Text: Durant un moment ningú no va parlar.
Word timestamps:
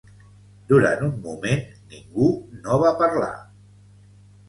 Durant 0.71 1.03
un 1.09 1.11
moment 1.27 1.63
ningú 1.93 2.33
no 2.65 2.83
va 2.87 2.97
parlar. 3.07 3.33